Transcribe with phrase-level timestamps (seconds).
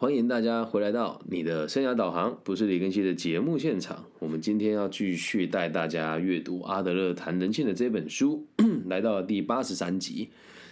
[0.00, 4.04] 欢迎大家回来到你的生涯导航，不是李根熙的节目现场。
[4.20, 8.46] 我们今天要继续带大家阅读阿德勒谈人性的这本书，
[8.86, 10.28] 来到了第八十三集。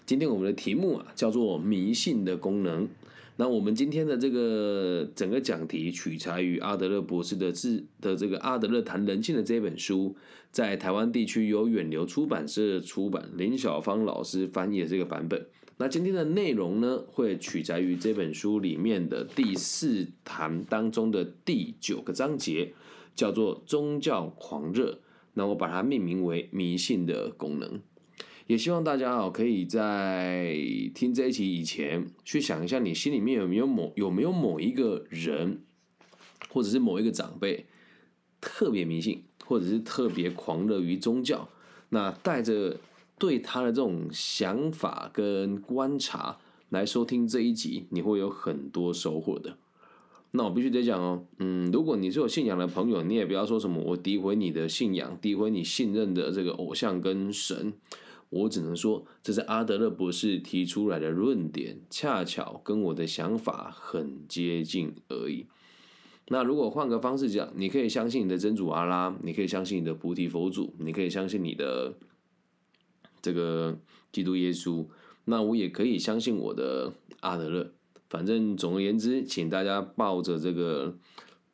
[0.06, 2.88] 今天我们的题目啊叫做迷信的功能。
[3.34, 10.14] 那我们今天的这个整个讲题取材于阿德勒博士的字的这个阿德勒谈人性的这本书，
[10.52, 15.44] 在台湾地区由远流出版社出版，林小芳老师翻译的这个版本。
[15.78, 22.72] 那今天的内容呢，会取材于这本书里面的第四堂当中的第九个章节，
[23.14, 25.00] 叫做宗教狂热。
[25.34, 27.80] 那我把它命名为迷信的功能。
[28.46, 30.56] 也希望大家啊，可以在
[30.94, 35.60] 听这一期以前，去想一下，你心里面有没有某有没有某一个人，
[36.48, 37.66] 或者是某一个长辈，
[38.40, 41.50] 特别迷信，或者是特别狂热于宗教。
[41.90, 42.78] 那带着
[43.18, 46.38] 对他的这种想法跟观察
[46.68, 49.56] 来收听这一集，你会有很多收获的。
[50.32, 57.72] 那我必须得讲哦，嗯，如果你是有信仰的朋友，你也不要说什么我诋毁你的信仰，诋毁你信任的这个偶像跟神。
[58.28, 65.46] 我只能说，这是阿德勒博士提出来的论点，恰巧跟我的想法很接近而已。
[66.28, 71.94] 那如果换个方式讲，你可以相信你的真主阿拉，你可以相信你的菩提佛祖，你可以相信你的
[73.26, 73.76] 这个
[74.12, 74.86] 基督耶稣，
[75.24, 77.72] 那我也可以相信我的阿德勒。
[78.08, 80.96] 反正总而言之，请大家抱着这个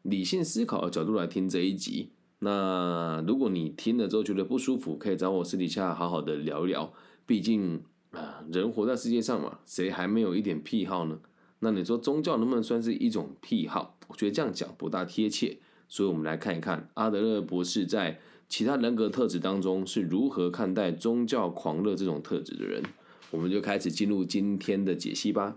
[0.02, 2.10] 理性思考的角度来听这一集。
[2.40, 6.92] 那如果你听了之后觉得不舒服，可以找我私底下好好的聊一聊。
[7.24, 11.18] 毕竟啊，人活在世界上嘛，谁还没有一点癖好呢？
[11.60, 13.96] 那你说宗教能不能算是一种癖好？
[14.08, 15.60] 我觉得这样讲不大贴切。
[15.88, 18.20] 所以我们来看一看阿德勒博士在
[18.52, 22.82] 其他人格特质当中是如何看待宗教狂热这种特质的人。
[23.30, 25.56] 我们就开始进入今天的解析吧。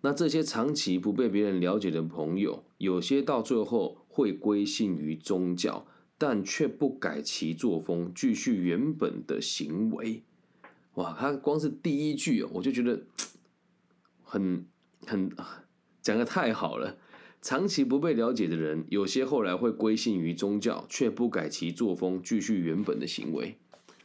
[0.00, 3.98] 那这些长期不被别人了解的朋友，有些到最后。
[4.08, 10.22] 会归信于宗教，但却不改其作风，继续原本的行为。
[10.94, 13.02] 哇，他光是第一句，我就觉得
[14.22, 14.64] 很
[15.06, 15.30] 很
[16.00, 16.96] 讲的太好了。
[17.40, 23.56] 长期不被了解的人，有些后来会归信于宗教，却不改其作风，继续原本的行为。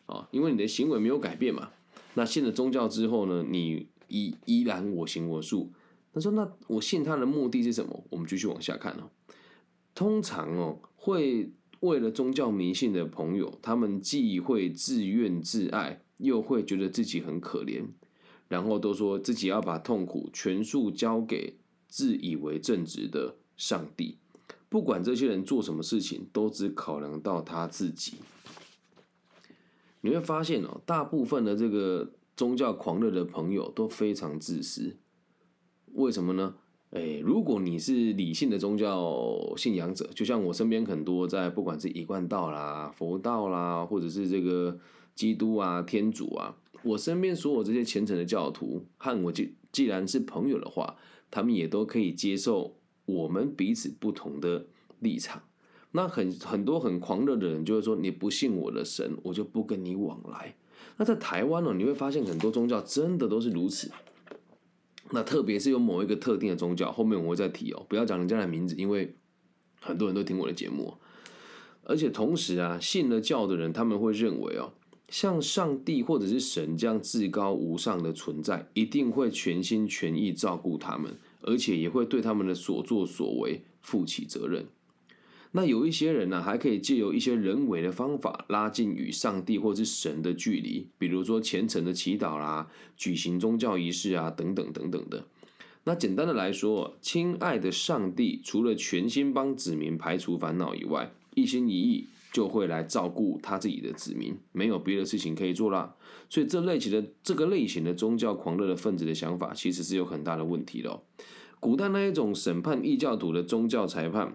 [0.06, 1.69] 啊，因为你的行为没有改变嘛。
[2.14, 5.72] 那信了宗教之后呢，你依依然我行我素。
[6.14, 9.09] 他说：“那我信他的目的是什么？”我们继续往下看哦。
[9.96, 11.50] 通常哦，会
[11.80, 17.86] 为了宗教迷信的朋友，他们既会自怨自艾，又会觉得自己很可怜，
[18.50, 21.56] 然后都说自己要把痛苦全数交给
[21.91, 24.18] 自以为正直的上帝。
[24.69, 28.13] 不管这些人做什么事情，都只考量到他自己。
[30.00, 34.96] 你会发现哦，大部分的这个宗教狂热的朋友都非常自私。
[35.94, 36.56] 为什么呢？
[36.91, 44.80] 哎，如果你是理性的宗教信仰者，就像我身边很多在不管是一贯道啦、佛道啦，或者是这个
[45.13, 50.97] 基督啊、天主啊，我身边所有这些虔诚的教徒和我既既然是朋友的话，
[51.30, 54.68] 他们也都可以接受我们彼此不同的
[55.00, 55.44] 立场。
[55.92, 60.56] 那很很多很狂热的人就会说，你不信我的神，我就不跟你往来。
[60.97, 63.92] 那在台湾呢，你会发现很多宗教真的都是如此。
[65.12, 69.16] 那特别是有某一个特定的宗教，后面我会再提哦，不要讲人家的名字，因为
[69.81, 70.94] 很多人都听我的节目，
[71.84, 74.72] 而且同时啊，信了教的人他们会认为哦，
[75.11, 84.66] 像上帝或者是神这样至高无上的存在，一定会全心全意照顾他们，而且也会对他们的所作所为负起责任。
[85.51, 95.25] 那有一些人呢，还可以借由一些人为的方法拉近与上帝或是神的距离，比如说虔诚的祈祷啦、举行宗教仪式啊等等等等的。
[95.83, 105.96] 那简单的来说，亲爱的上帝除了全心帮子民排除烦恼以外，一心一意就会来照顾他自己的子民，没有别的事情可以做啦。
[106.30, 111.02] 所以这类型的这个类型的宗教狂热的分子的想法，其实是有很大的问题的。
[111.59, 114.33] 古代那一种审判异教徒的宗教裁判。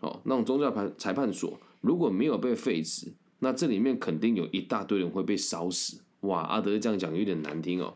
[0.00, 6.00] 哦，那种宗教判裁判所如果没有被废止，那这里面肯定有一大堆人会被烧死。
[6.20, 7.94] 哇，阿德这样讲有点难听哦。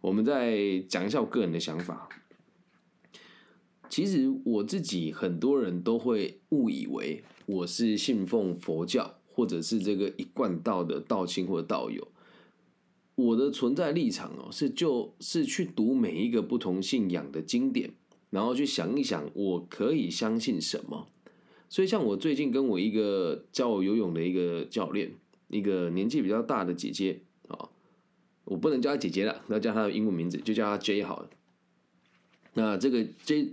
[0.00, 2.08] 我们再讲一下我个人的想法。
[3.94, 12.08] 其实我自己很多人都会误以为我是信奉佛教，或者是这个一贯道的道亲或道友。
[13.14, 17.92] 我的存在立场哦，是就是去读每一个不同信仰的经典，
[18.30, 21.06] 然后去想一想，我可以相信什么。
[21.68, 25.12] 所以，像我最近跟我一个教我游泳的一个教练，
[25.46, 27.68] 一个年纪比较大的姐姐啊，
[28.44, 31.30] 我不能叫她姐姐了，要叫她的英文名字，就叫她 J 好了。
[32.56, 33.52] 那这个 J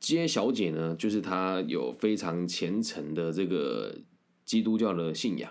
[0.00, 3.94] 接小姐呢，就是她有非常虔诚的这个
[4.44, 5.50] 基督教的信仰。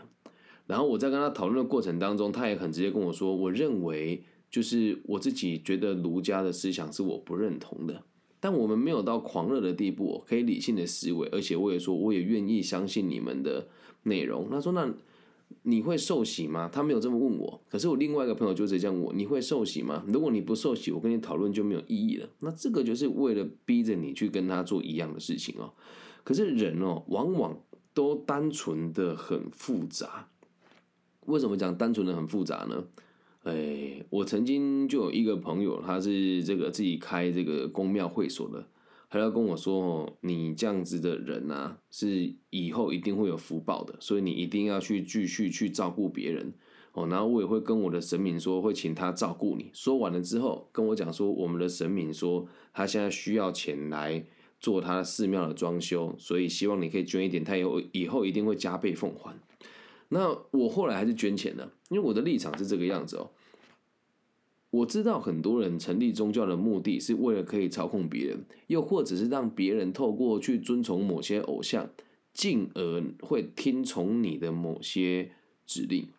[0.66, 8.04] 然后我在跟她讨论的过程当中，她也很直接跟我说，我认为就是我自己觉得儒家的思想是我不认同的，
[8.40, 13.68] 但我们没有到狂热的地步，可以理性的思维，而且我也说我也愿意相信你们的
[14.04, 14.50] 内容。
[14.50, 14.94] 她说那。
[15.70, 16.70] 你会受洗吗？
[16.72, 20.02] 他没有这么问我，可是我另外一个朋友就直接问我：你会受洗吗？
[20.08, 22.30] 如果你不受洗，我跟你讨论就没有意义了。
[22.40, 25.74] 那这个就是为了逼着你去跟他做一样的事情哦。
[26.24, 27.60] 可是人哦，往往
[27.94, 30.30] 都单纯的很复杂。
[31.26, 32.86] 为什么讲单纯的很复杂呢？
[33.44, 38.66] 哎，我曾经就有一个朋友，他是这个自己开这个公庙会所的。
[39.10, 46.54] 还要跟我说哦，你这样子的人啊，是以后一定会有福报的，所以你一定要去继续去照顾别人
[46.92, 47.08] 哦。
[47.08, 49.72] 然后我也会跟我的神明说，会请他照顾你。
[49.74, 54.26] 说完了之后，跟我讲说，我们的神明说他现在需要钱来
[54.60, 59.34] 做他寺庙的装修，所以希望你可以捐一点，他以后以后一定会加倍奉还。
[60.10, 63.30] 那我后来还是捐钱了，因为我的立场是这个样子哦。
[64.70, 71.90] 我知道很多人成立宗教的目的是为了可以操控别人，又或者是让别人透过去遵从某些偶像，
[72.34, 75.32] 进而会听从你的某些
[75.66, 76.10] 指令。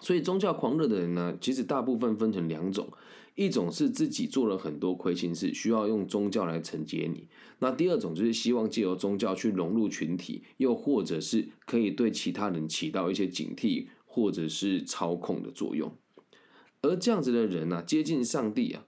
[0.00, 2.88] 所以宗教狂热的人呢，其实大部分分成两种：
[3.34, 7.26] 一种是自己做了很多亏心事，需要用宗教来惩戒你；
[7.58, 15.92] 那第二种就是希望借由宗教去融入群体，又或者是可以对其他人起到一些警惕或者是操控的作用。
[16.82, 18.84] 而这样子的人呢，接近上帝啊，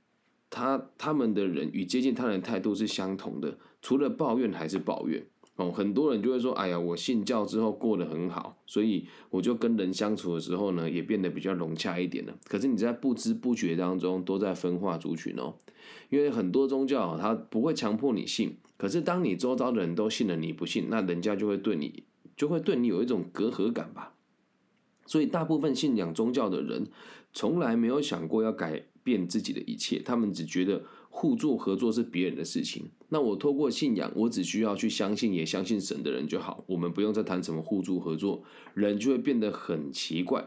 [0.48, 5.26] 他他们的人与接近他人态度是相同的，除了抱怨还是抱怨
[5.56, 5.72] 哦。
[5.72, 15.54] 很多人就会说：“哎呀，我信教之后过得很好，所以我就跟人相处的时候呢，也变得比较融洽一点了。”可是你在不知不觉当中都在分化族群哦，
[16.10, 22.04] 因为很多宗教它不会强迫你信，可是当你周遭的人都信了，你不信，那人家就会对你
[22.36, 24.14] 就会对你有一种隔阂感吧。
[25.10, 26.86] 所以大部分信仰宗教的人。
[27.32, 32.90] 从来没有想过要改变自己的一切，他们只觉得互助合作是别人的事情。
[33.08, 36.64] 那我透过信仰，我只需要去相信，也相信神的人就好。
[36.66, 38.42] 我们不用再谈什么互助合作，
[38.74, 40.44] 人就会变得很奇怪。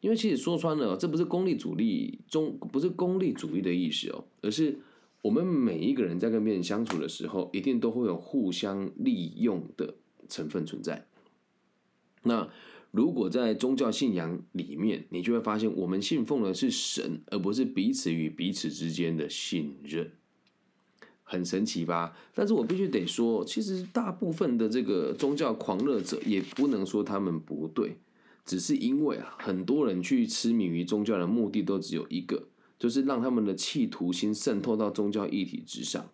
[0.00, 4.78] 因为其实说穿了，这不是功利主义中不是功利主义的意思哦，而是
[5.22, 9.94] 我们每一个人在跟别人相处的时候，一定都会有互相利用的
[10.28, 11.06] 成分存在。
[12.24, 12.50] 那。
[12.94, 20.12] 如果在宗教信仰里面，你就会发现，我们信奉的是神，而不是彼此与彼此之间的信任，
[21.24, 22.16] 很神奇吧？
[22.36, 27.96] 但是我必须得说，其实大部分的这个宗教狂热者，也不能说他们不对，
[28.44, 32.46] 只是因为啊，很多人去痴迷于宗教的目的都只有一个，
[32.78, 36.08] 就是让他们的企图心渗透到宗教议题之上，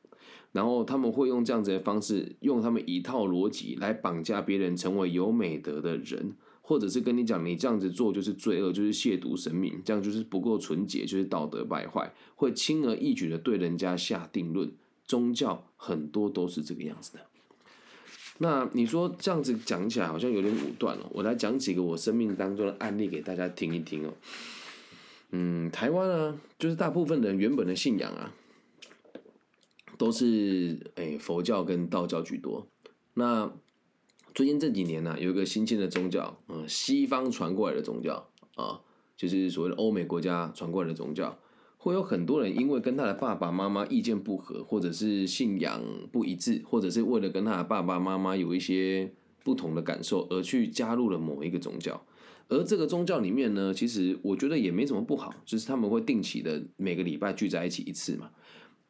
[0.53, 6.33] 然后他们会用这样子的方式，用他们一套逻辑来绑架别人，成为有美德的人。
[6.71, 14.71] 或者是跟你讲，你这样子做就是罪恶，就是亵渎神明，这样就是不够纯洁，就是道德败坏，会轻而易举的对人家下定论。
[15.05, 17.27] 宗教很多都是这个样子的。
[18.39, 21.11] 那你说这样子讲起来好像有点武断哦。
[21.11, 24.15] 我来讲几个我生命当中的案例给大家听一听哦。
[25.33, 28.33] 嗯，台湾呢，就是大部分人原本的信仰啊，
[29.99, 32.65] 都是诶佛教跟道教居多。
[33.15, 33.53] 那
[34.35, 38.81] 最近这几年呢，有一个新兴的宗教，嗯，西方传过来的宗教啊，
[39.17, 41.39] 就是所谓的欧美国家传过来的宗教，
[41.79, 45.83] 会有很多人因为跟他的爸爸妈妈意见不合，或者是信仰
[46.13, 52.01] 不一致，或者是为了跟他的爸爸妈妈有一些不同的感受，而去加入了某一个宗教。
[52.49, 58.31] 而这个宗教里面呢，其实我觉得也没什么不好，就是他们会定期的每个礼拜聚在一起一次嘛。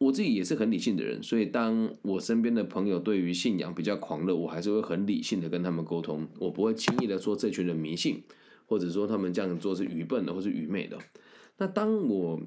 [0.01, 8.23] 我自己也是很理性的人，所以当我身边的朋友对于信仰比较狂热，我还是会很理性的跟他们沟通，我不会轻易的说这群人迷信，
[8.65, 10.97] 或者说他们这样做是愚笨的或是愚昧的。
[11.59, 12.41] 那当我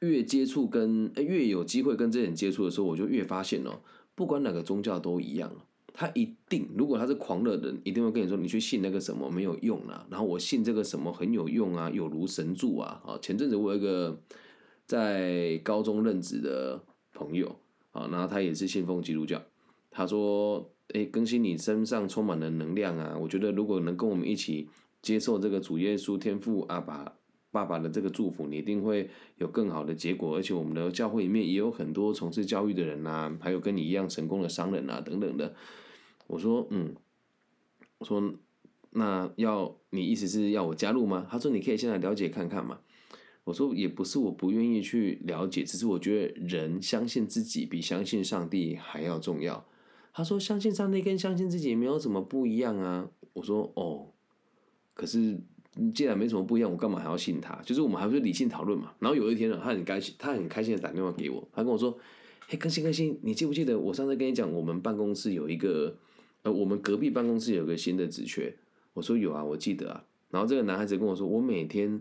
[0.00, 3.78] 越接触跟越有机会跟这些人接触的时候，我就越发现哦，
[4.16, 5.48] 不管哪个宗教都一样，
[5.94, 13.00] 他一定如果他是狂热的人，一定会跟你说你去信那个什么没有用啊，然后我信这个什么很有用啊，有如神助啊。
[13.06, 14.20] 啊，前阵子我有一个。
[14.92, 16.78] 在高中任职的
[17.14, 17.56] 朋友
[17.92, 19.42] 啊，然后他也是信奉基督教。
[19.90, 23.16] 他说：“哎，更新你身上充满了能量啊！
[23.18, 24.68] 我觉得如果能跟我们一起
[25.00, 27.10] 接受这个主耶稣天父阿爸
[27.50, 29.08] 爸爸的这个祝福，你一定会
[29.38, 30.36] 有更好的结果。
[30.36, 35.54] 而且我们的教会里面也有很多从事教育的人呐，还有跟你一样成功的商人啊等等的。”
[36.28, 36.94] 我说：“嗯，
[37.96, 38.34] 我说
[38.90, 42.80] 那要你意思是要我加入吗？”他说：“你可以先来了解看看嘛。”
[43.44, 49.66] 我说也不是我不愿意去了解，只是我觉得人相信自己比相信上帝还要重要。
[50.12, 53.08] 他说相信上帝跟相信自己没有什么不一样啊。
[53.32, 54.06] 我说哦，
[54.94, 55.40] 可是
[55.92, 57.60] 既然没什么不一样，我干嘛还要信他？
[57.64, 58.92] 就是我们还不是理性讨论嘛。
[59.00, 61.98] 然后有一天呢，他很开心，他很开心的打电话给我，他跟我说
[62.46, 65.96] ：“嘿，更新更新，你记不记得我上次跟你讲，我们办公室有一个，
[66.42, 68.54] 呃，我们隔壁办公室有个新的职缺？”
[68.94, 72.00] 我说：“有啊，我记得啊。”然后这个男孩子跟我说：“我每天。”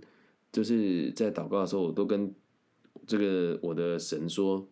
[0.52, 2.34] 就是在祷告的时候，我都跟
[3.08, 4.68] 这个我的神说，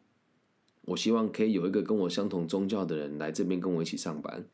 [0.82, 4.46] 我希望可以有一个跟我相同宗教的人来这边跟我一起上班。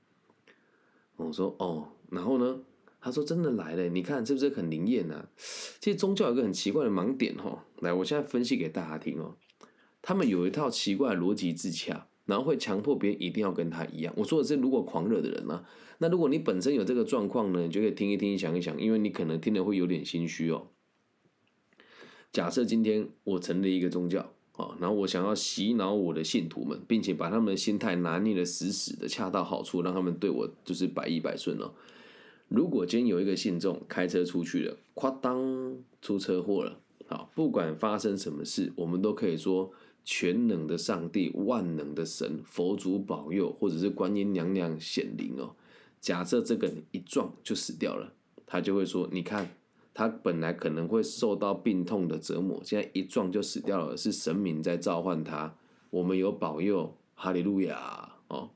[1.18, 2.60] 我说哦，然后呢？
[3.02, 5.28] 他说真的来了，你看是不是很灵验呢？
[5.80, 9.36] 其实宗教有一个很奇怪的盲点哈，来，我现在分析给大家听哦。
[10.02, 14.12] 他们有一套奇怪的逻辑自洽，然后会强迫别人一定要跟他一样。
[14.18, 15.64] 我说的是，如果狂热的人呢，
[16.00, 20.70] 那如果你本身有这个状况呢，你就可以听一听，想一想，因为你可能听了会有点心虚哦。
[22.36, 24.20] 假设今天我成立一个宗教
[24.58, 31.72] 啊，然后我想要洗脑我的信徒们，并且把他们的心态拿捏的死死的，恰到好处，让他们对我就是百依百顺哦。
[32.50, 36.78] 如果今天有一个信众开车出去了，哐当出车祸了，
[37.08, 39.72] 好，不管发生什么事，我们都可以说
[40.04, 45.56] 全能的上帝、万能的神、佛祖保佑，或者是观音娘娘显灵哦。
[46.02, 48.12] 假设这个人一撞就死掉了，
[48.46, 49.56] 他就会说：“你看。”
[49.98, 55.56] 他本来可能会受到病痛的折磨，现在一撞就死掉了，是神明在召唤他。
[55.90, 58.50] 我们有保佑，哈利路亚哦。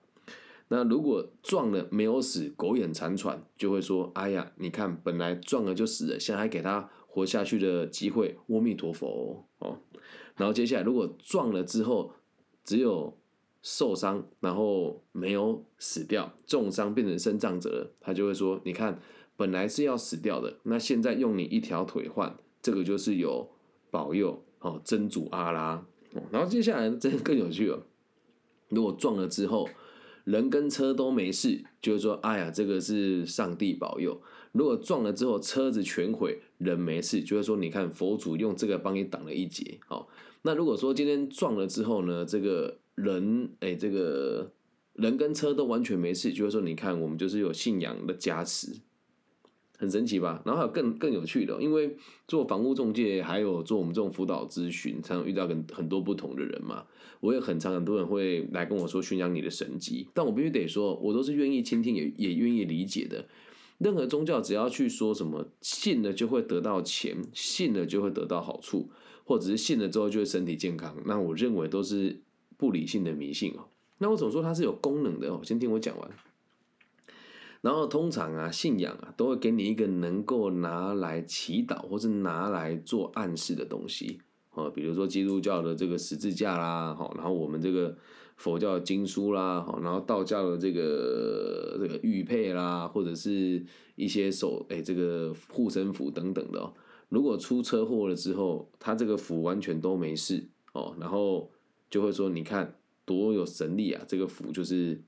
[0.67, 9.77] 那如果撞了没有死，苟延残喘，就会说：哎呀，你看，本来撞了就死了，现在还给他活下去的机会，阿弥陀佛哦。
[10.35, 12.11] 然后接下来，如果撞了之后
[12.65, 13.17] 只有
[13.61, 18.99] 受伤，然后没有死掉，重伤变成身障者，他就会说：你看。
[19.39, 23.49] 本来是要死掉的，那现在用你一条腿换，这个就是有
[23.89, 25.85] 保佑哦，真主阿拉。
[26.29, 27.81] 然后接下来真更有趣了，
[28.67, 29.69] 如果撞了之后，
[30.25, 34.21] 人跟车都没事，就是说，哎呀，这个是上帝保佑。
[34.51, 39.79] 如果撞了之后车子全毁，人没事，就是说，你看佛祖用这个帮你挡了一劫。
[39.87, 40.05] 哦，
[40.41, 44.51] 那如果说今天撞了之后呢，这个人，哎，这个
[44.95, 48.81] 人跟车都完全没事，就是说，你看我们就是有信仰的加持。
[49.79, 50.41] 很神奇吧？
[50.45, 51.95] 然后还有更更有趣的，因为
[52.27, 56.85] 做房屋中介，还有做我们这种辅导咨询，常常遇到很很多不同的人嘛。
[57.21, 63.25] 我也很常很多人会来跟我说宣扬你的神迹，但我必须得说，我都是愿意倾听，也也愿意理解的。
[63.77, 68.89] 任何宗教只要去说什么信了就会得到钱，信了就会得到好处，
[69.23, 72.21] 或者是信了之后就会身体健康，那我认为都是
[72.57, 73.67] 不理性的迷信哦。
[73.99, 75.39] 那我总说它是有功能的哦？
[75.41, 76.11] 先听我讲完。
[77.61, 84.19] 然后通常啊，信仰啊，都会给你一个能够拿来祈祷或是拿来做暗示的东西
[84.53, 87.97] 哦，比如说基督教的这个十字架啦，好，然后我们这个
[88.37, 96.59] 佛教的经书啦，好，然后道教的这个这个玉佩啦，或者是一些手哎这个护身符等等的。
[96.59, 96.73] 哦
[97.09, 101.49] 如果出车祸了之后，他这个符完全都没事哦，然后
[101.89, 105.01] 就会说你看多有神力啊，这个符就是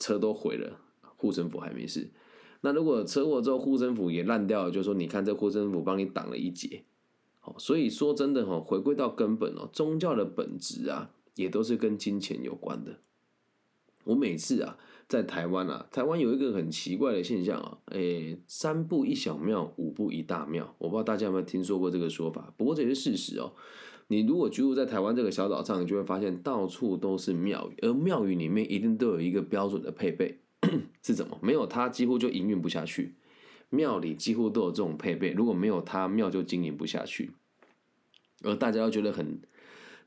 [0.00, 0.80] 车都毁了。
[1.16, 2.10] 护身符还没事，
[2.60, 6.84] 那如果车祸之后护身符也烂掉了，就说你看这护身符帮你挡了一劫，
[7.40, 12.98] 好，所以说真的哈，回归到根本哦，宗教的本质啊，也都是跟金钱有关的。
[14.04, 23.52] 我每次啊，在台湾啊，台湾有一个很奇怪的现象啊，诶，三步一小庙，五步一大庙，我不知道大家有没有听说过这个说法，不过这也是事实哦。
[24.08, 30.38] 你如果居住在台湾这个小岛上，你就会发现到处都是庙宇，而庙宇里面一定都有一个标准的配备。
[31.02, 31.38] 是怎么？
[31.42, 33.14] 没有它，几乎就营运不下去。
[33.70, 37.32] 庙里几乎都有这种配备，如果没有它，庙就经营不下去。
[38.42, 39.40] 而大家都觉得很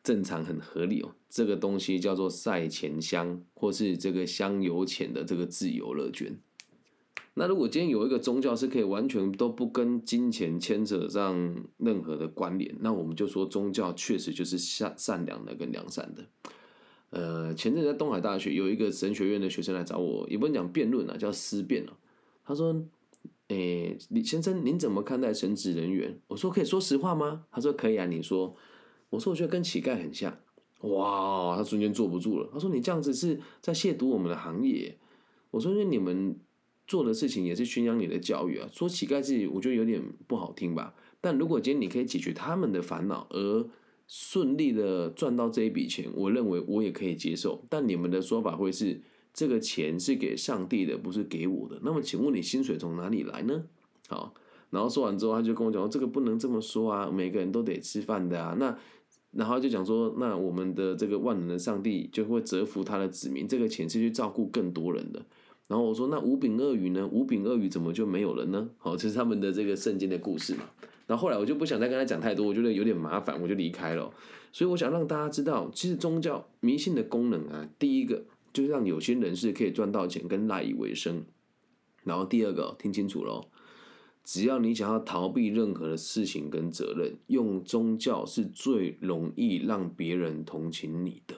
[0.04, 1.16] 正常、很合理哦。
[1.30, 6.39] 这个东西叫做赛钱香，或是这个香油钱的这个自由乐捐。
[7.36, 16.28] 那如果今天有一个宗教是可以完全都不跟金钱牵扯上任何的关联，那我们就说宗教确实就是善善良的跟良善的。
[17.12, 21.98] 呃，前阵在东海大学有一个神学院的学生来找我，也不能讲辩论啊，叫思辨啊。
[22.46, 22.84] 他说
[23.50, 28.56] ：“诶，李先生，您怎么看待神职人员？”我说：“可以说实话吗？”他说：“可以啊。”你说，
[29.10, 30.38] 我说：“我觉得跟乞丐很像。”
[30.82, 32.50] 哇，他瞬间坐不住了。
[32.54, 34.98] 他说：“你这样子是在亵渎我们的行业。”
[35.51, 36.38] 我说：“因为你们
[36.88, 38.70] 做的事情也是宣扬你的教育啊。
[38.72, 40.94] 说乞丐自己，我觉得有点不好听吧。
[41.20, 43.68] 但如果今天你可以解决他们的烦恼，而
[44.10, 47.63] 顺利的赚到这一笔钱，我认为我也可以接受。
[47.70, 49.00] 但你们的说法会是
[49.32, 51.80] 这个钱是给上帝的，不是给我的。
[51.84, 53.66] 那么，请问你薪水从哪里来呢？
[54.08, 54.34] 好，
[54.72, 58.56] 然后说完之后，他就跟我讲说这个不能这么说啊，每个人都得吃饭的啊。
[58.60, 58.75] 那
[59.32, 65.24] 然后就讲说，那我们的这个万能的上帝就会折服他的子民，这个钱是去照顾更多人的。
[65.68, 67.08] 然后我说，那五饼鳄鱼呢？
[67.12, 68.72] 五饼鳄鱼怎么就没有了呢？
[68.80, 70.63] 好，这是他们的这个圣经的故事嘛。
[71.10, 74.13] 然后后来我就不想再跟他讲太多，我觉得有点麻烦，我就离开了。
[74.51, 81.25] 所以我想让大家知道，其实宗教迷信的功能啊，第一个就是让有心人士可以赚到钱跟赖以为生。
[82.04, 83.48] 然后第二个，听清楚喽，
[84.24, 91.36] 只要你想要逃避任何的事情跟责任，用宗教是最容易让别人同情你的。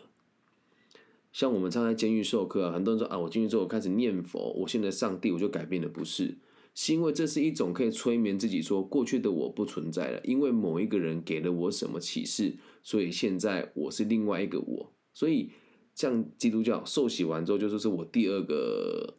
[1.32, 6.36] 像我们常在监狱授课啊，很多人说啊，我进去之后开始念佛，我现在上帝我就改变了，不是。
[6.74, 14.94] 是因为这是一种可以催眠自己说过去的我不存在了，因为某一个人给了我什么启示，所以现在我是另外一个我。
[15.14, 15.52] 所以
[15.94, 19.18] 像基督教受洗完之后，就说是我第二个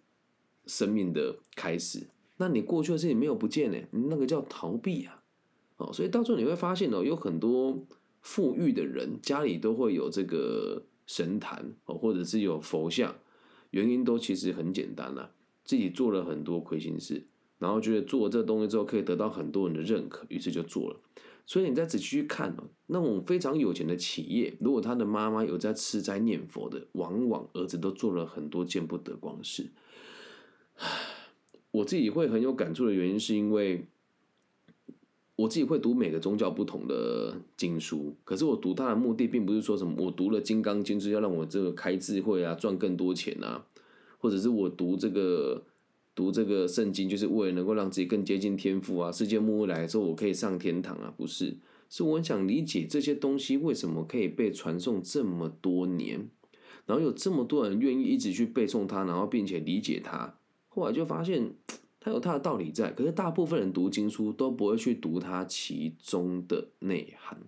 [0.67, 2.07] 生命的开始。
[2.39, 3.79] 那你过去的事情没有不见呢？
[3.91, 5.23] 那个叫逃避啊。
[5.77, 7.87] 哦，所以到时候你会发现哦，有很多
[8.23, 13.15] 富裕的人家里都会有这个神坛哦，或者是有佛像，
[13.71, 15.31] 原因都其实很简单啦，
[15.65, 17.27] 自己做了很多亏心事。
[17.63, 20.97] 然后觉得做这东西之后可以得到很多人的认可，于是就做了。
[21.47, 29.69] 所以你再仔细去看哦，那种非常有钱的企业，如果他的妈妈有在吃斋念佛的，往往儿子都做了很多见不得光的事。
[31.71, 33.87] 我自己会很有感触的原因，是因为
[35.37, 43.65] 我自己会读每个宗教不同的经书，可是我读它的目的，并不是说什么我读了《金刚经》是要让我这个开智慧啊，赚更多钱啊，
[44.19, 45.63] 或者是我读这个。
[46.15, 49.11] 读这个圣经，就是为了能够让自己更接近天赋啊！
[49.11, 51.13] 世界末日来的时候，我可以上天堂啊！
[51.17, 51.57] 不是，
[51.89, 56.29] 是我很想理解这些东西为什么可以被传颂这么多年，
[56.85, 60.35] 然后有这么多人愿意一直去背诵它，然后并且理解它。
[60.69, 61.55] 后来就发现
[61.99, 67.39] 它有它的道理在，可是大部分人读经书都不会去读它其中的内涵。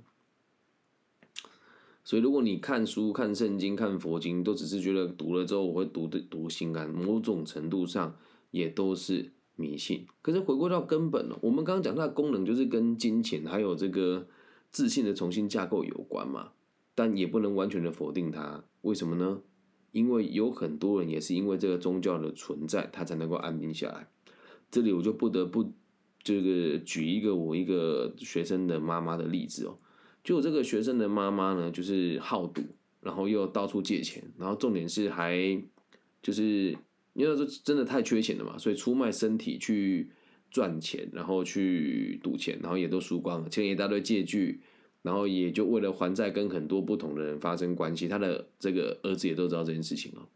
[2.03, 8.17] 所以，如果你看书、看圣经、看佛经，都只是觉得读了之后我会读的读心安，某种程度上。
[8.55, 11.37] 也都是迷信，可是回归到根本呢？
[11.41, 14.29] 我们刚刚讲它的功能就是跟金钱还有这个
[14.71, 16.53] 自信的重新架构有关嘛，
[16.95, 18.63] 但也不能完全的否定它。
[18.83, 19.41] 为什么呢？
[19.91, 24.07] 因为有很多人也是因为这个宗教的存在，他才能够安定下来。
[24.71, 25.73] 这里我就不得不
[26.23, 29.79] 这个举一个我一个学生的妈妈的例子哦，
[30.23, 32.63] 就这个学生的妈妈呢，就是好赌，
[33.01, 35.61] 然后又到处借钱，然后重点是还
[36.23, 36.79] 就是。
[37.15, 40.11] 因为那时候真的太缺钱了嘛，所以出卖身体去
[40.51, 44.61] 赚钱，然后去赌钱，然后也都输光了，欠一大堆借据，
[45.03, 48.07] 然后也就为了还债，跟很多不同的人发生关系。
[48.07, 50.29] 他的这个儿子也都知道这件事情了。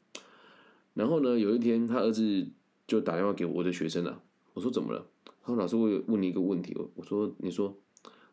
[0.95, 2.47] 然后呢，有一天他儿子
[2.87, 4.23] 就打电话给我的学生了，
[4.55, 5.07] 我说怎么了？
[5.43, 6.77] 他说老师，我问你一个问题。
[6.95, 7.77] 我说你说，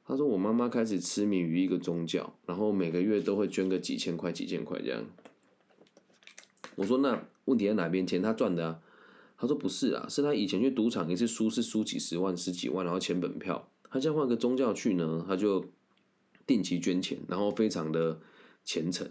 [0.05, 5.05] 他说我妈妈开始痴迷于一个宗教，然后每个月都会捐个几千块、几千块这样。
[6.75, 7.25] 我说那。
[7.45, 8.07] 问题在哪边？
[8.07, 8.79] 钱他赚的啊？
[9.37, 13.69] 他说不是啊，是他以前去赌场一次输是输几十万、十几万，然后签本票。
[13.83, 15.63] 他现在换个宗教去呢，他就
[16.47, 18.19] 定期捐钱，然后非常的
[18.63, 19.07] 虔诚，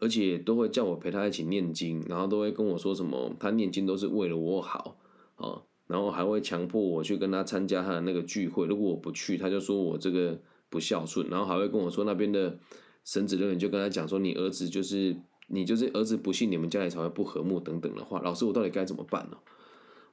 [0.00, 4.96] 而且都会叫我陪他一起念经，然后都会跟我说什么，他念经都是为了我好
[5.36, 8.66] 啊，然后还会强迫我去跟他参加他的那个聚会。
[8.66, 12.58] 如果我不去，他就说我这个不孝顺，然后还会跟我说那边的
[13.04, 15.14] 神职人员就跟他讲说，你儿子就是。
[15.48, 19.36] 你就是儿子不信，你们家里才会不和睦等等的话，老师我到底该怎么办呢？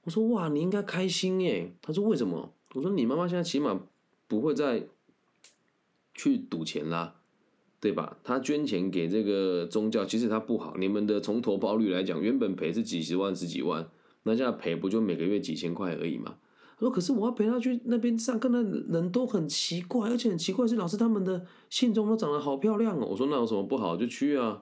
[0.03, 1.73] 我说哇，你应该开心耶。
[1.81, 2.51] 他说为什么？
[2.73, 3.79] 我说你妈妈现在起码
[4.27, 4.87] 不会再
[6.13, 7.15] 去赌钱啦，
[7.79, 8.17] 对吧？
[8.23, 10.75] 他捐钱给这个宗教，其实他不好。
[10.77, 13.89] 你们的从投保率来讲，原本赔是几十万、十几万，
[14.23, 16.35] 那现在赔不就每个月几千块而已嘛？
[16.77, 23.07] 他说可是我要陪他去那边上课，那人都很奇怪，而且很奇怪是老师他们的信众都长得好漂亮哦。
[23.09, 23.97] 我说那有什么不好？
[23.97, 24.61] 就去啊。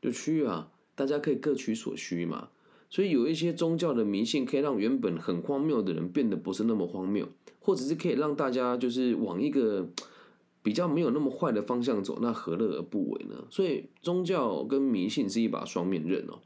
[0.00, 2.48] 就去啊，大家可以各取所需嘛。
[2.88, 7.28] 所以有一些宗教的迷信，可以让原本很荒谬的人变得不是那么荒谬，
[7.60, 9.88] 或者是可以让大家就是往一个
[10.62, 13.44] 比较没有那么坏的方向走，那何乐而不为呢？
[13.48, 16.40] 所以宗教跟迷信是一把双面刃哦。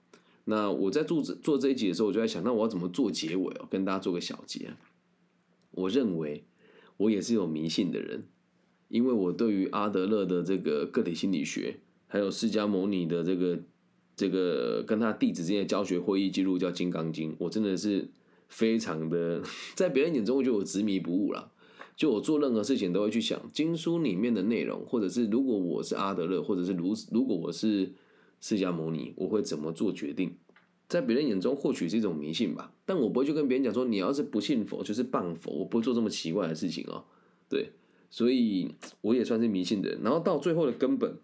[0.44, 3.66] 那我在做这做这一集的时候，我就在想，那我要怎么做结尾哦？
[3.70, 4.74] 跟大家做个小结。
[5.70, 6.44] 我认为
[6.98, 8.28] 我也是有迷信的人，
[8.88, 11.80] 因为我对于阿德勒的这个个体心理学。
[12.14, 13.59] 还有释迦牟尼的这个
[14.14, 18.09] 这个跟他弟子之间的教学会议记录叫《金刚经》，我真的是
[18.46, 19.42] 非常的
[19.74, 21.50] 在别人眼中，我觉得我执迷不悟了。
[21.96, 27.92] 就我做任何事情都会去想经书里面的内容，或者是如果我是阿德勒，或者是如如果我是
[28.40, 30.37] 释迦牟尼，我会怎么做决定？
[30.87, 37.03] 在别人眼中或许是一种迷信吧，但我不会去跟别人讲说你要是不信佛就是谤佛，我不会做这么奇怪的事情哦。
[37.48, 37.72] 对，
[38.09, 40.00] 所以我也算是迷信的人。
[40.05, 41.16] 然后到最后的根本，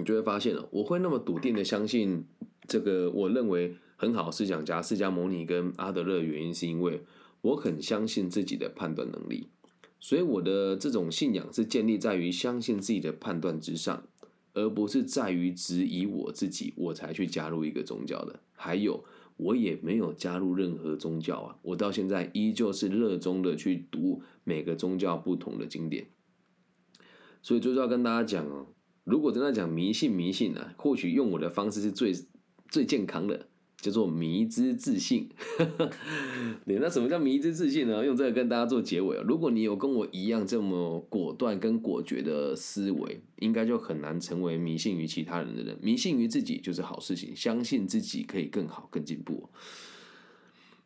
[0.00, 2.24] 你就会发现了，我会那么笃定的相信
[2.66, 7.04] 这个我认为很好思想家释迦牟尼跟阿德勒原因，是因为
[7.42, 9.48] 我很相信自己的判断能力。
[10.00, 14.02] 所以我的这种信仰是建立在于相信自己的判断之上。
[14.52, 18.40] 而不是在于质疑我自己，我才去加入一个宗教的。
[18.56, 19.04] 还有，
[19.36, 26.08] 我也没有加入任何宗教啊，我到现在依旧是热衷的去读每个宗教不同的经典。
[27.40, 28.66] 所以，就是要跟大家讲哦，
[29.04, 32.14] 如果真的讲迷信，迷信呢，或许用我的方式是最
[32.68, 33.46] 最健康的。
[33.80, 35.30] 叫做迷之自信，
[36.66, 38.04] 对，那什么叫迷之自信呢？
[38.04, 39.24] 用这个跟大家做结尾啊。
[39.26, 45.78] 如果你有跟我一样这么果断跟果决的思维，应该就很难成为迷信于其他人的人。
[45.80, 49.48] 迷信于自己就是好事情，相信自己可以更好、更进步。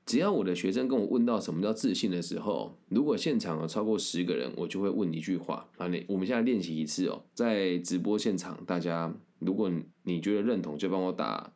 [0.06, 9.70] 只要我的学生跟我问到什么叫自信的时候，如果现场有超过十个人，我就会问一句话：啊，你我们现在练习一次哦，在直播现场，大家如果
[10.02, 11.52] 你觉得认同，就帮我打。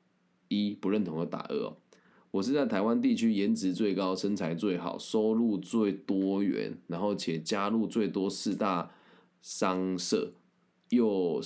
[0.51, 1.77] 一不认同的打二哦，
[2.31, 8.91] 我是在台湾地区颜值最高、身材最好、收入最多元，然后且加入最多四大
[9.43, 10.33] 商社，
[10.89, 11.39] 又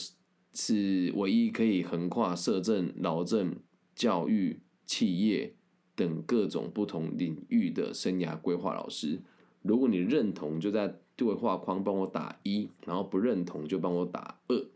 [0.54, 3.56] 是唯一可以横跨社政、劳政、
[3.96, 5.56] 教育、企业
[6.02, 9.20] 等各种不同领域的生涯规划老师。
[9.62, 14.66] 如果你认同，就在对话框帮我打一，然后不认同就帮我打二，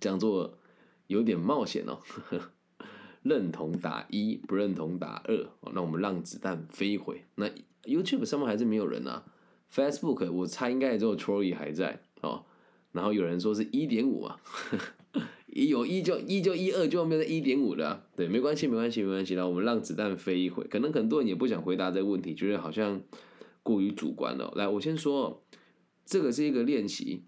[0.00, 0.58] 这样做
[1.06, 2.00] 有点冒险哦。
[3.22, 5.46] 认同打一，不认同打二。
[5.72, 7.24] 那我们让子弹飞回。
[7.34, 7.46] 那
[7.84, 9.24] YouTube 上面还是没有人啊。
[9.72, 12.44] Facebook 我猜应该也只有 Troy 还在哦。
[12.92, 14.84] 然后有人说是一点五啊，呵呵
[15.46, 18.06] 有一就一就一二就没有一点五的。
[18.16, 19.34] 对，没关系，没关系，没关系。
[19.34, 20.64] 那我们让子弹飞一回。
[20.64, 23.02] 可能很多人也不想回答这个问题，觉得好像
[23.62, 24.52] 过于主观了。
[24.54, 25.42] 来，我先说，
[26.06, 27.24] 这个是一个练习。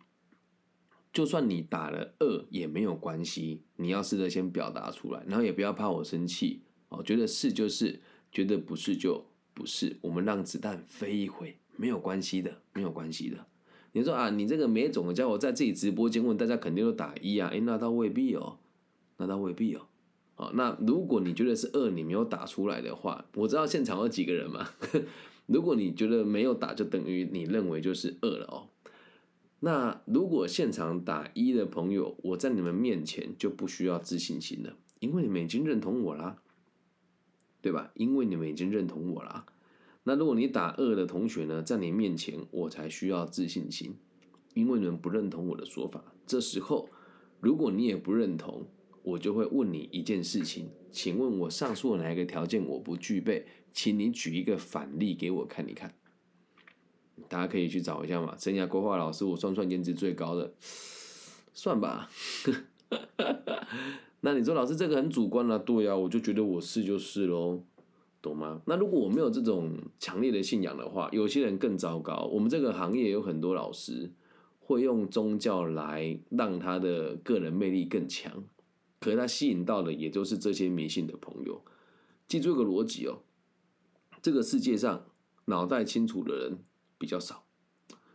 [1.12, 7.02] 就算你打了二也没有关系，你要试着先表达出来，然后也不要怕我生气哦。
[7.02, 9.98] 觉得是就是，觉得不是就不是。
[10.00, 13.46] 我们让子弹飞一回，没有关系的，没有关系的。
[13.92, 17.48] 你说啊，你这个没种的家伙在自己直播间问大家，肯定都打一啊？
[17.50, 18.58] 诶，那倒未必哦，
[19.18, 19.82] 那倒未必哦。
[20.34, 24.66] 好，那如果你觉得是二，你没有打出来的话，我知道现场有几个人嘛。
[25.46, 28.68] 如果你觉得没有打，就等于你认为就是二了哦。
[29.60, 36.38] 那如果现场打一的朋友，我在你们面前就不需要自信心了，因为你们已经认同我啦，
[37.60, 37.90] 对吧？
[37.94, 39.44] 因为你们已经认同我啦。
[40.04, 43.94] 那如果你打二的同学呢，在你面前我才需要自信心，
[44.54, 46.02] 因为你们不认同我的说法。
[46.26, 46.88] 这时候，
[47.40, 48.66] 如果你也不认同，
[49.02, 53.46] 我就会问你一件事情，请问我上述哪一个条件我不具备？
[53.72, 55.94] 请你举一个反例给我看一看。
[57.28, 60.52] 大家可以去找一下嘛，生涯规划老师，我算算颜值最高的，
[61.54, 62.10] 算吧。
[64.20, 67.64] 那你说老师这个很主观了，对啊，我就觉得我是就是喽，
[68.22, 68.62] 懂吗？
[68.66, 72.30] 那如果我没有这种强烈的信仰的话，有些人更糟糕。
[72.32, 74.10] 我们这个行业有很多老师
[74.60, 78.44] 会用宗教来让他的个人魅力更强，
[79.00, 81.62] 可是他吸引到的也就是这些迷信的朋友。
[82.26, 83.18] 记住一个逻辑哦，
[84.22, 85.04] 这个世界上
[85.46, 86.58] 脑袋清楚的人。
[87.02, 87.42] 比较少，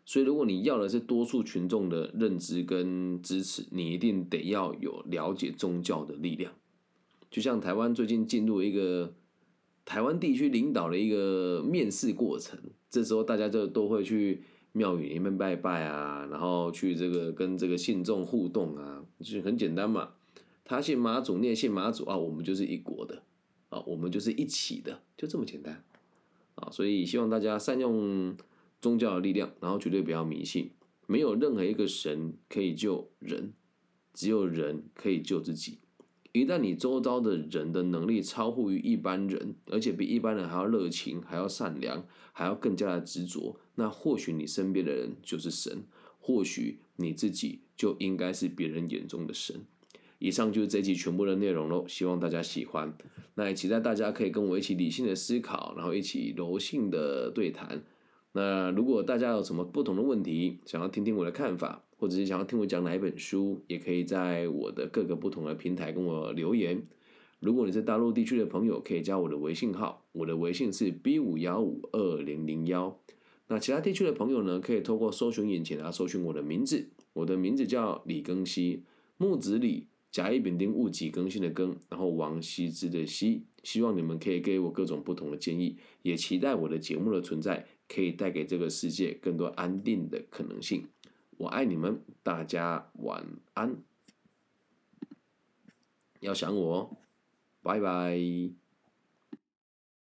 [0.06, 6.54] 所以如果你要的是多数群众的认知跟支持，你一定得要有了解宗教的力量。
[7.30, 9.14] 就像台湾最近进入一个
[9.88, 20.10] 台湾地区领导的一个面试过程，这时候大家就都会去庙宇里面拜拜啊，然后去这个跟这个信众互动啊，就是很简单嘛。
[20.66, 23.24] 他信马祖，你也信马祖啊，我们就是一国的
[23.70, 25.82] 啊，我们就是一起的，就这么简单
[26.56, 26.70] 啊。
[26.70, 28.36] 所以希望大家善用。
[28.80, 30.70] 宗教的力量，然后绝对不要迷信。
[31.08, 33.52] 没有任何一个神可以救人，
[34.14, 35.80] 只有人可以救自己。
[36.40, 45.84] 一旦你周遭的人的能力超乎于一般人，而且比一般人还要热情、还要善良、还要更加的执着，那或许你身边的人就是神，
[46.20, 49.66] 或许你自己就应该是别人眼中的神。
[50.20, 52.92] 以上就是这期全部的内容喽，希望大家喜欢。
[53.36, 57.84] 那也期待大家可以跟我一起理性的思考，然后一起柔性的对谈。
[58.32, 66.82] 那如果大家有什么不同的问题，想要听听我的看法，或者是想要听我讲哪一本书，也可以在我的各个不同的平台跟我留言。
[67.40, 73.00] 如果你是大陆地区的朋友，可以加我的微信号，我的微信是 B 五幺五二零零幺。
[73.48, 78.84] 那其他地区的朋友呢，可以透过搜寻引擎啊，搜寻我的名字，我的名字叫李更希，
[79.18, 83.44] 木子李，甲乙丙丁戊己更新的更，然后王羲之的羲。
[83.64, 90.86] 希望你们可以给我各种不同的建议，也期待我的节目的存在，可以带给这个世界更多安定的可能性。
[91.38, 93.24] 我爱你们，大家晚
[93.54, 93.78] 安。
[96.20, 96.98] 要想我，
[97.62, 98.20] 拜拜。